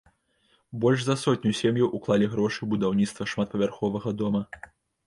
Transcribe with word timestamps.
Больш 0.85 1.03
за 1.09 1.17
сотню 1.25 1.51
сем'яў 1.59 1.93
уклалі 1.99 2.33
грошы 2.33 2.59
ў 2.63 2.67
будаўніцтва 2.75 3.31
шматпавярховага 3.35 4.21
дома. 4.25 4.47